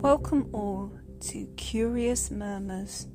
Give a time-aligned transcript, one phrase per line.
[0.00, 3.08] Welcome all to Curious Murmurs,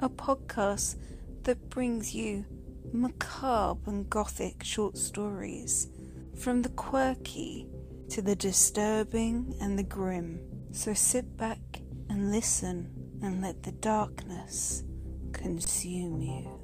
[0.00, 0.96] a podcast
[1.44, 2.44] that brings you
[2.92, 5.88] macabre and gothic short stories,
[6.36, 7.68] from the quirky
[8.08, 10.40] to the disturbing and the grim.
[10.72, 11.60] So sit back
[12.08, 12.90] and listen
[13.22, 14.84] and let the darkness
[15.32, 16.58] consume you.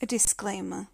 [0.00, 0.88] A disclaimer.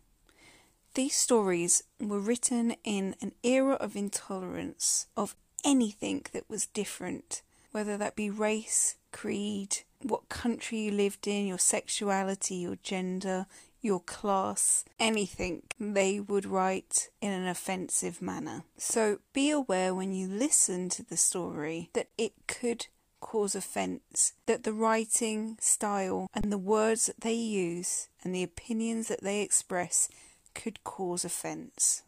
[0.96, 7.98] These stories were written in an era of intolerance of anything that was different, whether
[7.98, 13.44] that be race, creed, what country you lived in, your sexuality, your gender,
[13.82, 18.64] your class, anything they would write in an offensive manner.
[18.78, 22.86] So be aware when you listen to the story that it could
[23.20, 29.08] cause offence, that the writing style and the words that they use and the opinions
[29.08, 30.08] that they express
[30.56, 32.02] could cause offence.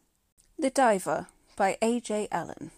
[0.57, 2.27] The Diver by A.J.
[2.31, 2.71] Alan.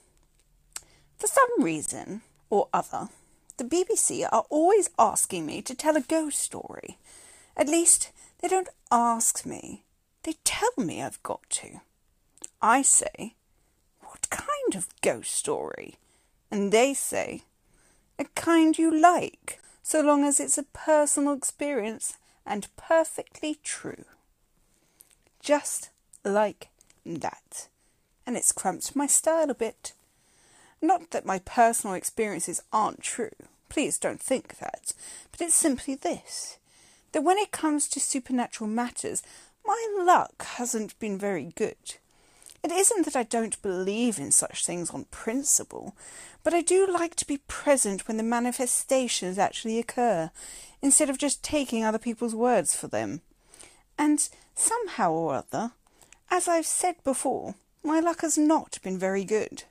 [1.18, 3.08] For some reason or other,
[3.58, 6.98] the BBC are always asking me to tell a ghost story.
[7.56, 9.86] At least, they don't ask me,
[10.24, 11.82] they tell me I've got to.
[12.62, 13.36] I say,
[14.02, 15.96] What kind of ghost story?
[16.52, 17.44] And they say,
[18.20, 24.04] A kind you like, so long as it's a personal experience and perfectly true
[25.42, 25.90] just
[26.24, 26.70] like
[27.06, 27.68] that.
[28.26, 29.94] And it's cramped my style a bit.
[30.82, 33.32] Not that my personal experiences aren't true,
[33.70, 34.94] please don't think that,
[35.32, 36.58] but it's simply this
[37.12, 39.22] that when it comes to supernatural matters,
[39.66, 41.98] my luck hasn't been very good.
[42.64, 45.96] It isn't that I don't believe in such things on principle,
[46.44, 50.32] but I do like to be present when the manifestations actually occur,
[50.82, 53.22] instead of just taking other people's words for them.
[54.02, 55.74] And somehow or other,
[56.32, 59.66] as I've said before, my luck has not been very good.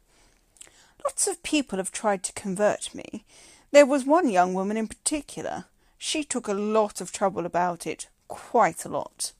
[1.02, 3.24] Lots of people have tried to convert me.
[3.72, 5.64] There was one young woman in particular.
[5.98, 9.32] She took a lot of trouble about it, quite a lot.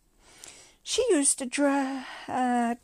[0.83, 2.75] She used to dra- uh,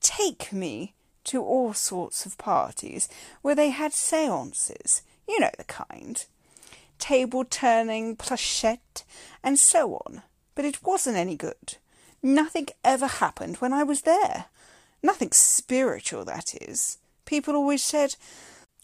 [0.00, 0.94] take me
[1.24, 3.08] to all sorts of parties
[3.42, 6.26] where they had seances, you know the kind.
[7.00, 9.02] Table turning, planchette,
[9.42, 10.22] and so on
[10.54, 11.76] but it wasn't any good.
[12.22, 14.46] Nothing ever happened when I was there.
[15.02, 16.98] Nothing spiritual, that is.
[17.26, 18.16] People always said,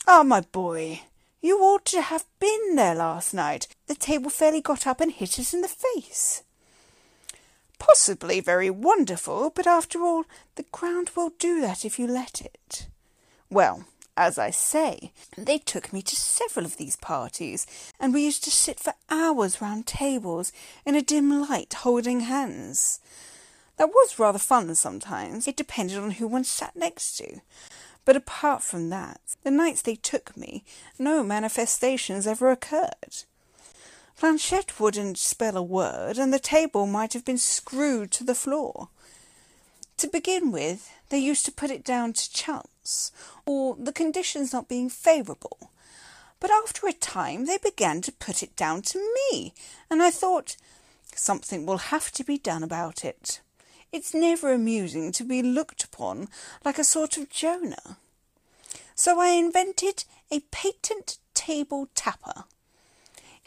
[0.07, 1.03] Ah, oh, my boy,
[1.41, 3.67] you ought to have been there last night.
[3.87, 6.43] The table fairly got up and hit us in the face.
[7.79, 10.25] Possibly very wonderful, but after all,
[10.57, 12.89] the ground will do that if you let it.
[13.49, 13.85] Well,
[14.21, 17.67] as I say, they took me to several of these parties,
[17.99, 20.53] and we used to sit for hours round tables
[20.85, 23.01] in a dim light holding hands.
[23.79, 25.49] That was rather fun sometimes.
[25.49, 27.41] It depended on who one sat next to.
[28.05, 30.65] But apart from that, the nights they took me,
[30.99, 33.25] no manifestations ever occurred.
[34.19, 38.91] Planchette wouldn't spell a word, and the table might have been screwed to the floor.
[40.01, 43.13] To begin with, they used to put it down to chance,
[43.45, 45.71] or the conditions not being favourable.
[46.41, 49.53] But after a time, they began to put it down to me,
[49.91, 50.57] and I thought,
[51.15, 53.43] something will have to be done about it.
[53.93, 56.29] It's never amusing to be looked upon
[56.65, 57.99] like a sort of Jonah.
[58.95, 62.45] So I invented a patent table tapper.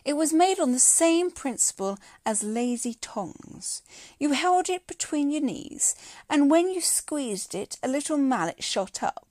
[0.06, 3.82] It was made on the same principle as lazy tongs.
[4.20, 5.96] You held it between your knees,
[6.30, 9.26] and when you squeezed it, a little mallet shot up.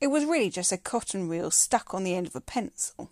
[0.00, 3.08] It was really just a cotton reel stuck on the end of a pencil.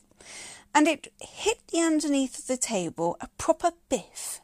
[0.75, 4.41] And it hit the underneath of the table a proper biff.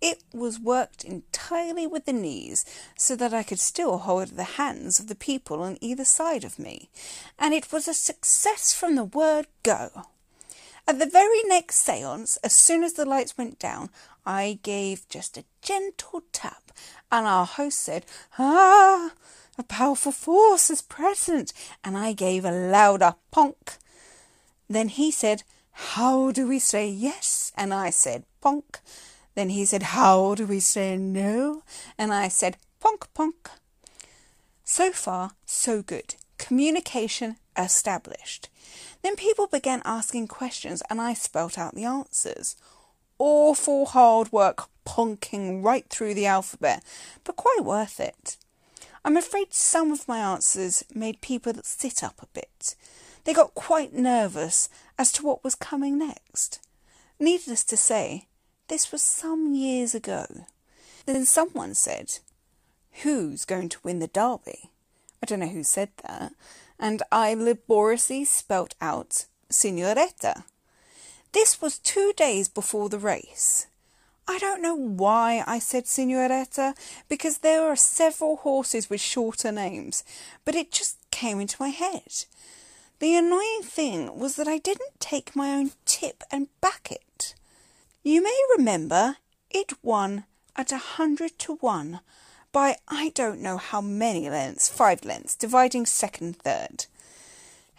[0.00, 2.64] It was worked entirely with the knees,
[2.96, 6.58] so that I could still hold the hands of the people on either side of
[6.58, 6.90] me,
[7.38, 10.06] and it was a success from the word go.
[10.88, 13.90] At the very next seance, as soon as the lights went down,
[14.24, 16.70] I gave just a gentle tap,
[17.10, 18.06] and our host said,
[18.38, 19.10] Ah,
[19.58, 21.52] a powerful force is present,
[21.82, 23.78] and I gave a louder ponk.
[24.68, 25.42] Then he said,
[25.72, 27.50] How do we say yes?
[27.56, 28.80] And I said, Ponk.
[29.34, 31.62] Then he said, How do we say no?
[31.98, 33.50] And I said, Ponk, ponk.
[34.62, 36.14] So far, so good.
[36.38, 38.48] Communication established.
[39.02, 42.56] Then people began asking questions and I spelt out the answers.
[43.18, 46.82] Awful hard work ponking right through the alphabet,
[47.24, 48.36] but quite worth it.
[49.04, 52.74] I'm afraid some of my answers made people sit up a bit.
[53.24, 54.68] They got quite nervous
[54.98, 56.60] as to what was coming next.
[57.18, 58.26] Needless to say,
[58.68, 60.26] this was some years ago.
[61.06, 62.18] Then someone said,
[63.02, 64.70] Who's going to win the derby?
[65.22, 66.32] I don't know who said that,
[66.78, 70.44] and I laboriously spelt out Signoretta.
[71.32, 73.66] This was two days before the race.
[74.28, 76.74] I don't know why I said Signoretta,
[77.08, 80.02] because there are several horses with shorter names,
[80.44, 82.24] but it just came into my head.
[82.98, 87.34] The annoying thing was that I didn't take my own tip and back it.
[88.02, 89.16] You may remember
[89.50, 90.24] it won
[90.56, 92.00] at a hundred to one
[92.56, 96.86] by I don't know how many lengths, five lengths, dividing second third.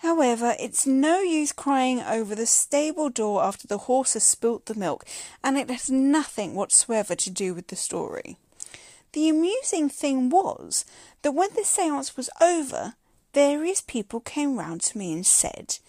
[0.04, 4.76] However, it's no use crying over the stable door after the horse has spilt the
[4.76, 5.04] milk,
[5.44, 8.38] and it has nothing whatsoever to do with the story.
[9.14, 10.86] The amusing thing was
[11.24, 12.94] that when the seance was over,
[13.34, 15.80] various people came round to me and said,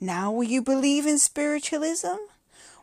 [0.00, 2.16] Now will you believe in spiritualism?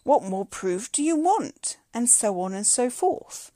[0.04, 1.78] What more proof do you want?
[1.92, 3.50] And so on and so forth.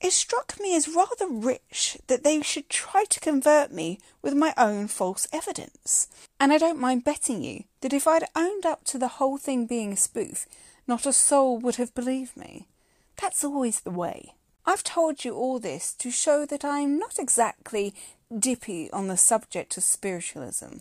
[0.00, 4.52] It struck me as rather rich that they should try to convert me with my
[4.56, 6.08] own false evidence.
[6.38, 9.66] And I don't mind betting you that if I'd owned up to the whole thing
[9.66, 10.46] being a spoof,
[10.86, 12.66] not a soul would have believed me.
[13.20, 14.34] That's always the way.
[14.66, 17.94] I've told you all this to show that I'm not exactly
[18.36, 20.78] dippy on the subject of spiritualism.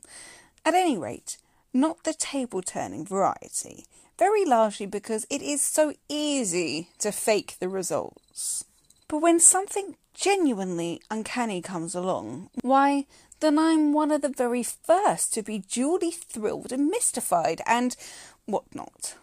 [0.65, 1.37] At any rate,
[1.73, 3.85] not the table turning variety,
[4.17, 8.65] very largely because it is so easy to fake the results.
[9.13, 13.05] But when something genuinely uncanny comes along, why,
[13.41, 17.95] then I'm one of the very first to be duly thrilled and mystified and
[18.47, 19.13] whatnot.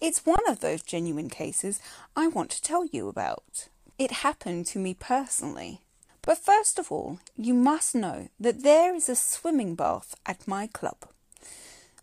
[0.00, 1.82] It's one of those genuine cases
[2.16, 3.68] I want to tell you about.
[3.98, 5.82] It happened to me personally.
[6.22, 10.66] But first of all, you must know that there is a swimming bath at my
[10.66, 11.10] club.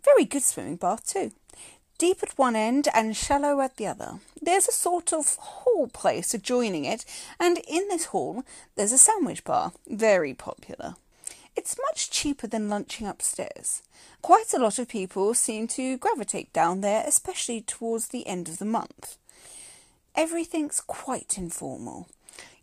[0.05, 1.31] Very good swimming bath, too.
[1.97, 4.19] Deep at one end and shallow at the other.
[4.41, 7.05] There's a sort of hall place adjoining it,
[7.39, 8.43] and in this hall
[8.75, 10.95] there's a sandwich bar, very popular.
[11.55, 13.83] It's much cheaper than lunching upstairs.
[14.21, 18.57] Quite a lot of people seem to gravitate down there, especially towards the end of
[18.57, 19.17] the month.
[20.15, 22.07] Everything's quite informal.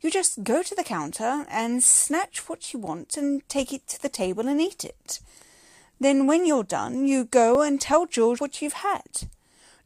[0.00, 4.03] You just go to the counter and snatch what you want and take it to
[4.03, 5.21] the table and eat it.
[6.00, 9.29] Then, when you're done, you go and tell George what you've had.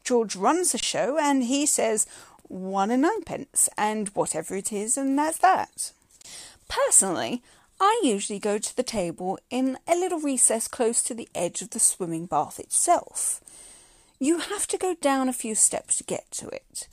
[0.03, 2.07] George runs the show and he says
[2.43, 5.91] one and ninepence and whatever it is, and that's that.
[6.69, 7.43] Personally,
[7.79, 11.71] I usually go to the table in a little recess close to the edge of
[11.71, 13.41] the swimming bath itself.
[14.19, 16.87] You have to go down a few steps to get to it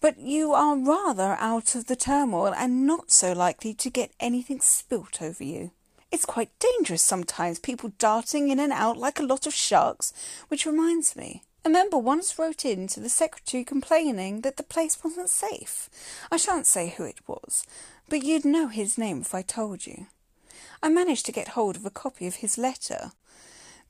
[0.00, 4.60] but you are rather out of the turmoil and not so likely to get anything
[4.60, 5.70] spilt over you.
[6.16, 10.14] It's quite dangerous sometimes, people darting in and out like a lot of sharks,
[10.48, 11.42] which reminds me.
[11.62, 15.90] A member once wrote in to the secretary complaining that the place wasn't safe.
[16.32, 17.66] I shan't say who it was,
[18.08, 20.06] but you'd know his name if I told you.
[20.82, 23.12] I managed to get hold of a copy of his letter.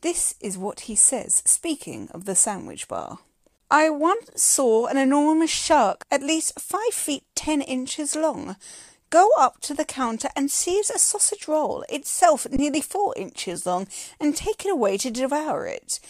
[0.00, 3.20] This is what he says, speaking of the sandwich bar.
[3.70, 8.56] I once saw an enormous shark, at least five feet ten inches long,
[9.11, 13.88] go up to the counter and seize a sausage roll, itself nearly four inches long,
[14.20, 16.00] and take it away to devour it.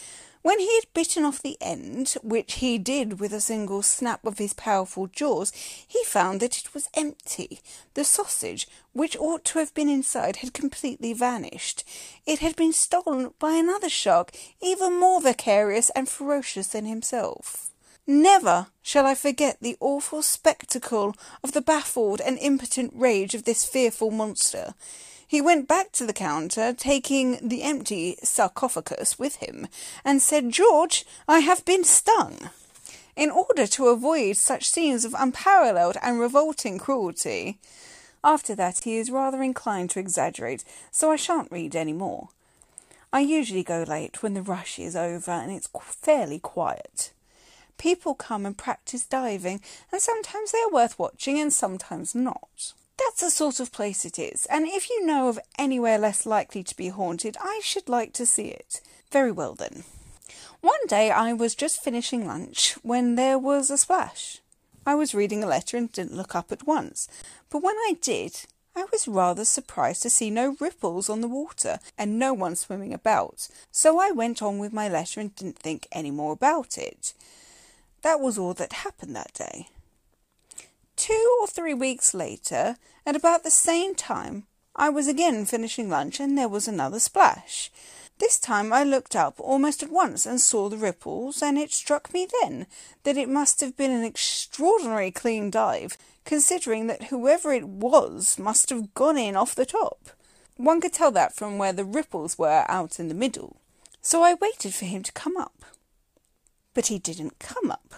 [0.47, 4.37] When he had bitten off the end, which he did with a single snap of
[4.37, 5.51] his powerful jaws,
[5.85, 7.59] he found that it was empty.
[7.95, 11.83] The sausage, which ought to have been inside, had completely vanished.
[12.25, 17.71] It had been stolen by another shark, even more vicarious and ferocious than himself.
[18.09, 23.65] Never shall I forget the awful spectacle of the baffled and impotent rage of this
[23.65, 24.75] fearful monster.
[25.27, 29.67] He went back to the counter, taking the empty sarcophagus with him,
[30.05, 32.49] and said, George, I have been stung.
[33.17, 37.57] In order to avoid such scenes of unparalleled and revolting cruelty.
[38.23, 42.29] After that, he is rather inclined to exaggerate, so I shan't read any more.
[43.11, 47.11] I usually go late when the rush is over and it's fairly quiet.
[47.77, 52.73] People come and practice diving, and sometimes they are worth watching and sometimes not.
[52.97, 56.63] That's the sort of place it is, and if you know of anywhere less likely
[56.63, 58.81] to be haunted, I should like to see it.
[59.11, 59.83] Very well then.
[60.61, 64.41] One day I was just finishing lunch when there was a splash.
[64.85, 67.07] I was reading a letter and didn't look up at once,
[67.49, 68.41] but when I did,
[68.75, 72.93] I was rather surprised to see no ripples on the water and no one swimming
[72.93, 77.13] about, so I went on with my letter and didn't think any more about it.
[78.07, 79.67] That was all that happened that day.
[80.95, 84.45] Two or three weeks later, at about the same time,
[84.77, 87.69] I was again finishing lunch and there was another splash.
[88.17, 92.13] This time I looked up almost at once and saw the ripples, and it struck
[92.13, 92.65] me then
[93.03, 98.69] that it must have been an extraordinary clean dive, considering that whoever it was must
[98.69, 100.11] have gone in off the top.
[100.55, 103.57] One could tell that from where the ripples were out in the middle.
[104.01, 105.65] So I waited for him to come up.
[106.77, 107.95] But he didn't come up.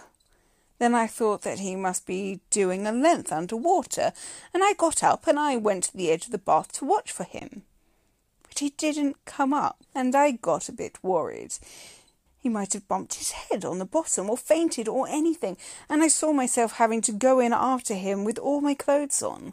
[0.78, 4.14] Then I thought that he must be doing a length under water,
[4.54, 7.12] and I got up and I went to the edge of the bath to watch
[7.12, 7.64] for him.
[8.48, 11.52] But he didn't come up, and I got a bit worried.
[12.38, 15.58] He might have bumped his head on the bottom or fainted or anything,
[15.90, 19.52] and I saw myself having to go in after him with all my clothes on.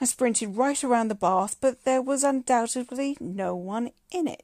[0.00, 4.42] I sprinted right around the bath, but there was undoubtedly no one in it.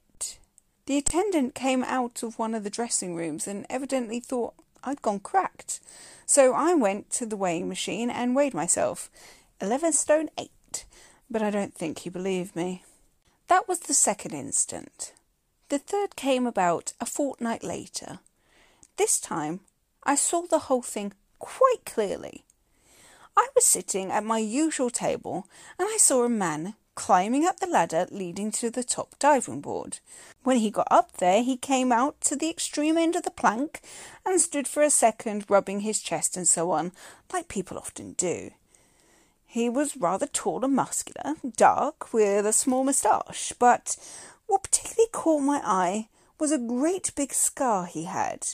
[0.91, 5.21] The attendant came out of one of the dressing rooms and evidently thought I'd gone
[5.21, 5.79] cracked.
[6.27, 9.09] So I went to the weighing machine and weighed myself.
[9.61, 10.85] Eleven stone eight.
[11.31, 12.83] But I don't think he believed me.
[13.47, 15.13] That was the second instant.
[15.69, 18.19] The third came about a fortnight later.
[18.97, 19.61] This time
[20.03, 22.43] I saw the whole thing quite clearly.
[23.37, 25.47] I was sitting at my usual table
[25.79, 30.01] and I saw a man climbing up the ladder leading to the top diving board.
[30.43, 33.81] When he got up there, he came out to the extreme end of the plank
[34.27, 36.93] and stood for a second rubbing his chest and so on,
[37.33, 38.51] like people often do.
[39.47, 43.97] He was rather tall and muscular, dark, with a small moustache, but
[44.47, 48.47] what particularly caught my eye was a great big scar he had.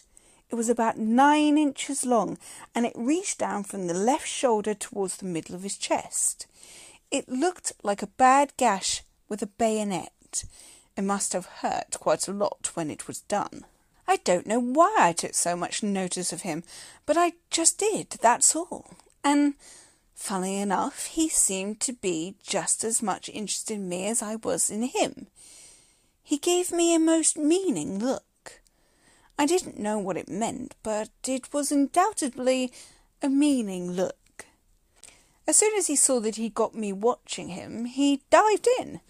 [0.50, 2.38] It was about nine inches long,
[2.76, 6.46] and it reached down from the left shoulder towards the middle of his chest.
[7.10, 10.44] It looked like a bad gash with a bayonet.
[10.96, 13.64] It must have hurt quite a lot when it was done.
[14.08, 16.62] I don't know why I took so much notice of him,
[17.04, 18.94] but I just did, that's all.
[19.24, 19.54] And,
[20.14, 24.70] funnily enough, he seemed to be just as much interested in me as I was
[24.70, 25.26] in him.
[26.22, 28.60] He gave me a most meaning look.
[29.38, 32.72] I didn't know what it meant, but it was undoubtedly
[33.22, 34.16] a meaning look.
[35.48, 39.00] As soon as he saw that he got me watching him, he dived in,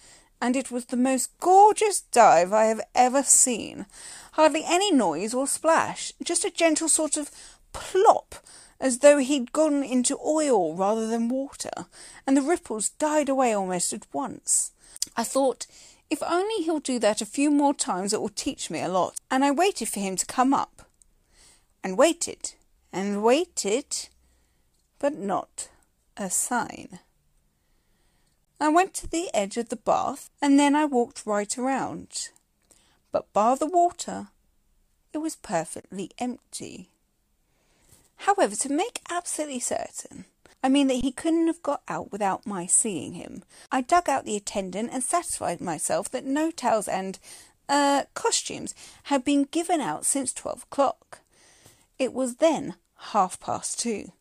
[0.41, 3.87] and it was the most gorgeous dive I have ever seen.
[4.33, 7.31] Hardly any noise or splash, just a gentle sort of
[7.73, 8.35] plop,
[8.79, 11.71] as though he'd gone into oil rather than water,
[12.27, 14.73] and the ripples died away almost at once.
[15.17, 15.67] I thought,
[16.11, 19.19] if only he'll do that a few more times, it will teach me a lot.
[19.31, 20.83] And I waited for him to come up,
[21.83, 22.53] and waited,
[22.93, 24.09] and waited,
[24.99, 25.69] but not
[26.17, 27.01] a sign.
[28.59, 32.31] I went to the edge of the bath and then I walked right around.
[33.13, 34.29] But bar the water,
[35.13, 36.89] it was perfectly empty.
[38.21, 40.25] However, to make absolutely certain,
[40.63, 44.25] I mean that he couldn't have got out without my seeing him, I dug out
[44.25, 47.19] the attendant and satisfied myself that no towels and,
[47.69, 51.21] uh, costumes had been given out since twelve o'clock.
[51.99, 52.75] It was then
[53.13, 54.13] half past two,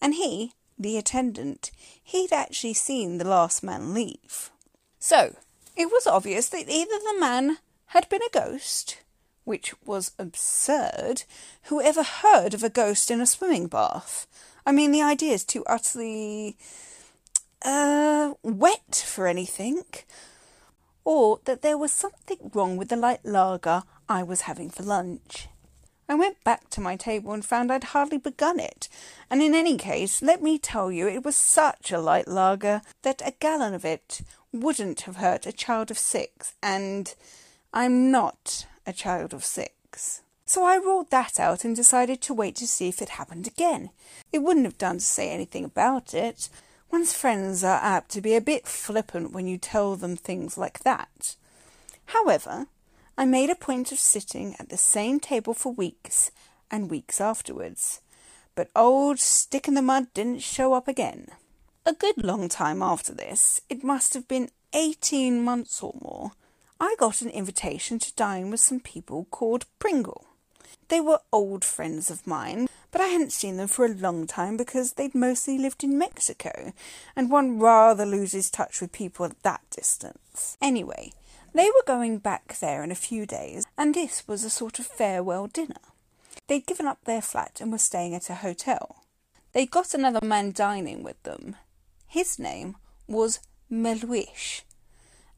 [0.00, 1.70] and he the attendant,
[2.02, 4.50] he'd actually seen the last man leave.
[4.98, 5.36] So,
[5.76, 8.98] it was obvious that either the man had been a ghost,
[9.44, 11.24] which was absurd.
[11.64, 14.26] Who ever heard of a ghost in a swimming bath?
[14.66, 16.56] I mean, the idea is too utterly.
[17.62, 18.34] uh.
[18.42, 19.82] wet for anything.
[21.04, 25.48] Or that there was something wrong with the light lager I was having for lunch.
[26.08, 28.88] I went back to my table and found I'd hardly begun it,
[29.30, 33.22] and in any case, let me tell you, it was such a light lager that
[33.24, 34.20] a gallon of it
[34.52, 37.14] wouldn't have hurt a child of six, and
[37.72, 40.22] I'm not a child of six.
[40.46, 43.90] So I ruled that out and decided to wait to see if it happened again.
[44.30, 46.50] It wouldn't have done to say anything about it.
[46.90, 50.80] One's friends are apt to be a bit flippant when you tell them things like
[50.80, 51.36] that.
[52.06, 52.66] However,
[53.16, 56.32] I made a point of sitting at the same table for weeks
[56.70, 58.00] and weeks afterwards,
[58.56, 61.28] but old Stick in the Mud didn't show up again.
[61.86, 66.32] A good long time after this, it must have been eighteen months or more,
[66.80, 70.26] I got an invitation to dine with some people called Pringle.
[70.88, 74.56] They were old friends of mine, but I hadn't seen them for a long time
[74.56, 76.72] because they'd mostly lived in Mexico,
[77.14, 80.58] and one rather loses touch with people at that distance.
[80.60, 81.12] Anyway,
[81.54, 84.86] they were going back there in a few days, and this was a sort of
[84.86, 85.80] farewell dinner.
[86.48, 89.04] They'd given up their flat and were staying at a hotel.
[89.52, 91.56] They got another man dining with them.
[92.08, 94.62] His name was Melhuish,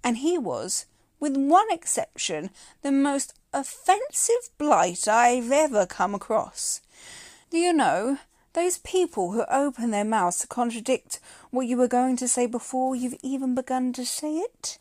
[0.02, 0.86] and he was,
[1.20, 2.50] with one exception,
[2.82, 6.80] the most offensive blight I've ever come across.
[7.50, 8.18] Do you know,
[8.54, 11.20] those people who open their mouths to contradict
[11.50, 14.78] what you were going to say before you've even begun to say it?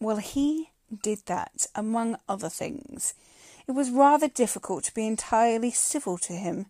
[0.00, 0.70] Well, he
[1.02, 3.14] did that, among other things.
[3.66, 6.66] It was rather difficult to be entirely civil to him.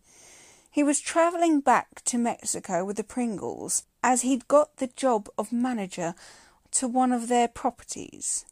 [0.70, 5.52] He was travelling back to Mexico with the Pringles, as he'd got the job of
[5.52, 6.14] manager
[6.72, 8.46] to one of their properties.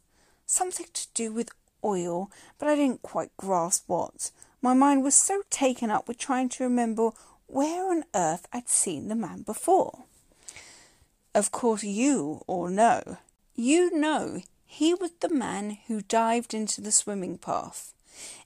[0.45, 1.49] Something to do with
[1.83, 2.29] oil,
[2.59, 4.31] but I didn't quite grasp what.
[4.61, 7.11] My mind was so taken up with trying to remember
[7.47, 10.03] where on earth I'd seen the man before.
[11.33, 13.17] Of course, you all know.
[13.55, 14.41] You know
[14.77, 17.95] he was the man who dived into the swimming path.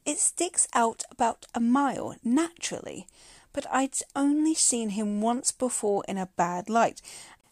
[0.06, 3.06] It sticks out about a mile naturally,
[3.52, 7.02] but I'd only seen him once before in a bad light,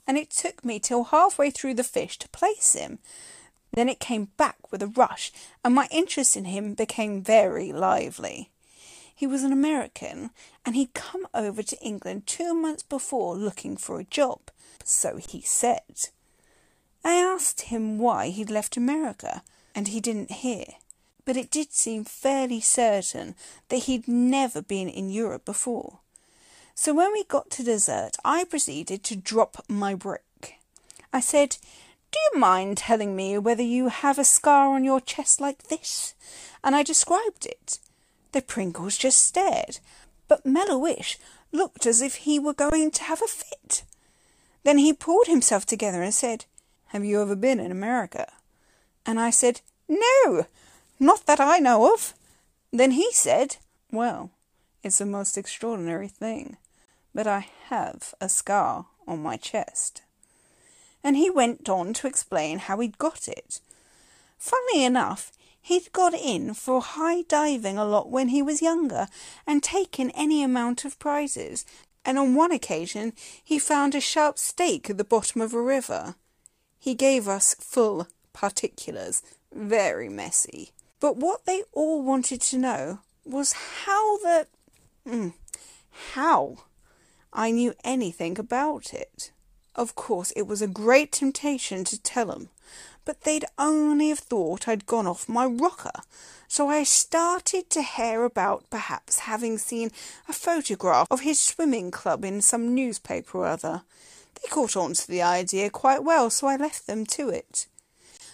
[0.08, 3.00] and it took me till halfway through the fish to place him.
[3.74, 8.50] Then it came back with a rush, and my interest in him became very lively.
[9.14, 10.30] He was an American,
[10.66, 14.40] and he'd come over to England two months before looking for a job,
[14.86, 16.12] so he said.
[17.04, 19.42] I asked him why he'd left America,
[19.74, 20.66] and he didn't hear.
[21.26, 23.36] But it did seem fairly certain
[23.70, 26.00] that he'd never been in Europe before.
[26.76, 30.56] So when we got to dessert, I proceeded to drop my brick.
[31.12, 31.58] I said,
[32.12, 36.16] do you mind telling me whether you have a scar on your chest like this?
[36.64, 37.80] And I described it.
[38.32, 39.80] The Pringles just stared,
[40.28, 41.18] but Melhuish
[41.52, 43.84] looked as if he were going to have a fit.
[44.64, 46.46] Then he pulled himself together and said,
[46.90, 48.32] Have you ever been in America?
[49.06, 50.46] And I said, No,
[51.00, 52.14] not that I know of.
[52.72, 53.58] Then he said,
[53.92, 54.32] Well,
[54.84, 56.58] it's a most extraordinary thing,
[57.16, 60.04] but I have a scar on my chest
[61.04, 63.60] and he went on to explain how he'd got it.
[64.38, 65.32] Funnily enough,
[65.62, 69.08] he'd got in for high diving a lot when he was younger
[69.46, 71.66] and taken any amount of prizes,
[72.06, 76.16] and on one occasion he found a sharp stake at the bottom of a river.
[76.80, 79.22] He gave us full particulars,
[79.54, 80.72] very messy.
[81.00, 83.54] But what they all wanted to know was
[83.86, 84.48] how the.
[85.08, 85.34] Mm,
[86.14, 86.58] how
[87.34, 89.32] I knew anything about it.
[89.76, 92.50] Of course, it was a great temptation to tell tell 'em,
[93.10, 96.04] but they'd only have thought I'd gone off my rocker.
[96.48, 99.90] So I started to hear about perhaps having seen
[100.28, 103.82] a photograph of his swimming club in some newspaper or other.
[104.36, 107.66] They caught on to the idea quite well, so I left them to it.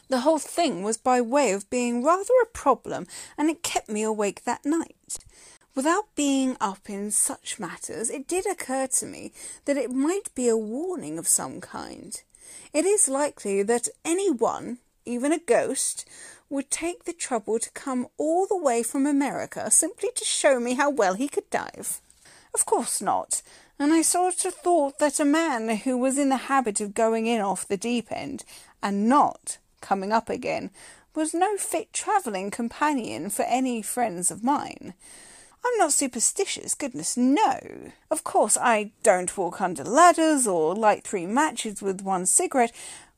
[0.10, 3.08] The whole thing was by way of being rather a problem,
[3.38, 5.20] and it kept me awake that night.
[5.74, 9.32] Without being up in such matters, it did occur to me
[9.64, 12.22] that it might be a warning of some kind.
[12.74, 16.08] It is likely that any one, even a ghost,
[16.50, 20.76] would take the trouble to come all the way from America simply to show me
[20.76, 22.02] how well he could dive.
[22.54, 23.42] Of course not,
[23.78, 27.28] and I sort of thought that a man who was in the habit of going
[27.28, 28.46] in off the deep end
[28.82, 30.70] and not coming up again
[31.14, 34.94] was no fit travelling companion for any friends of mine.
[35.65, 37.60] I'm not superstitious, goodness no.
[38.12, 42.71] Of course, I don't walk under ladders or light three matches with one cigarette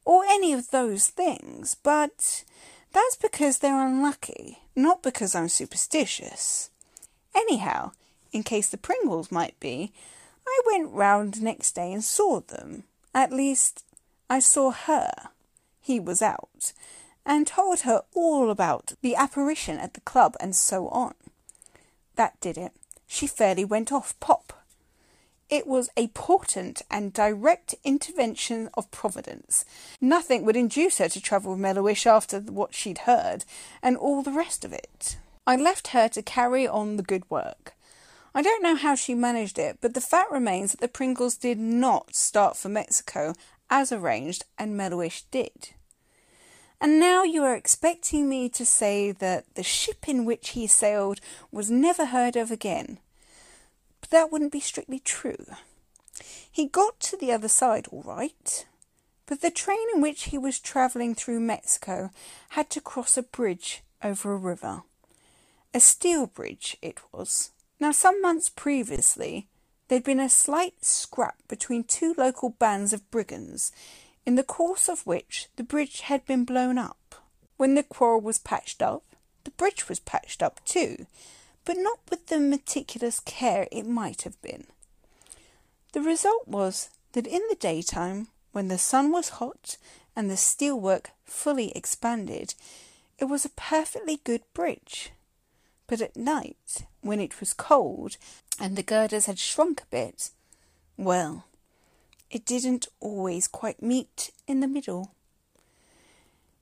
[0.06, 2.46] or any of those things, but
[2.94, 6.70] that's because they're unlucky, not because I'm superstitious.
[7.36, 7.92] Anyhow,
[8.32, 9.92] in case the Pringles might be,
[10.48, 12.84] I went round next day and saw them.
[13.14, 13.84] At least,
[14.30, 15.12] I saw her.
[15.82, 16.72] He was out,
[17.26, 21.14] and told her all about the apparition at the club and so on.
[22.18, 22.74] That did it.
[23.08, 24.54] She fairly went off pop.
[25.50, 29.64] It was a portent and direct intervention of Providence.
[30.02, 33.46] Nothing would induce her to travel with Melhuish after what she'd heard,
[33.82, 35.18] and all the rest of it.
[35.46, 37.76] I left her to carry on the good work.
[38.36, 41.58] I don't know how she managed it, but the fact remains that the Pringles did
[41.58, 43.34] not start for Mexico
[43.70, 45.70] as arranged, and Melhuish did.
[46.80, 51.20] And now you are expecting me to say that the ship in which he sailed
[51.52, 53.00] was never heard of again.
[54.00, 55.46] But that wouldn't be strictly true.
[56.52, 58.66] He got to the other side all right,
[59.26, 62.12] but the train in which he was travelling through Mexico
[62.50, 64.84] had to cross a bridge over a river.
[65.74, 67.52] A steel bridge it was.
[67.80, 69.48] Now, some months previously,
[69.88, 73.72] there'd been a slight scrap between two local bands of brigands
[74.28, 77.16] in the course of which the bridge had been blown up.
[77.56, 79.04] When the quarrel was patched up,
[79.46, 81.06] the bridge was patched up too,
[81.64, 84.66] but not with the meticulous care it might have been.
[85.94, 89.78] The result was that in the daytime, when the sun was hot
[90.14, 92.54] and the steelwork fully expanded,
[93.18, 95.12] it was a perfectly good bridge.
[95.88, 98.18] But at night, when it was cold
[98.60, 100.32] and the girders had shrunk a bit,
[100.98, 101.46] well,
[102.30, 105.12] it didn't always quite meet in the middle.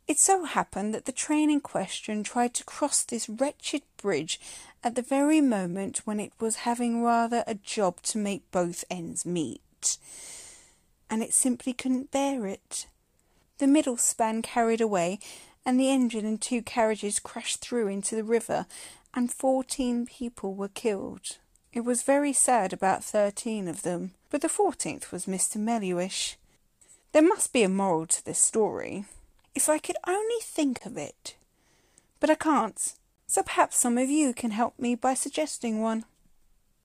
[0.08, 4.40] It so happened that the train in question tried to cross this wretched bridge
[4.84, 9.26] at the very moment when it was having rather a job to make both ends
[9.26, 9.98] meet.
[11.10, 12.86] And it simply couldn't bear it.
[13.58, 15.18] The middle span carried away,
[15.66, 18.68] and the engine and two carriages crashed through into the river,
[19.16, 21.38] and fourteen people were killed.
[21.76, 25.58] It was very sad about thirteen of them, but the fourteenth was Mr.
[25.58, 26.36] Melhuish.
[27.12, 29.04] There must be a moral to this story.
[29.54, 31.36] If I could only think of it.
[32.22, 32.94] But I can't,
[33.28, 36.06] so perhaps some of you can help me by suggesting one.